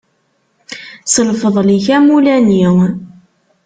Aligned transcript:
S 1.13 1.15
lfeḍl-ik 1.27 1.85
a 1.95 1.97
mulani. 2.05 2.65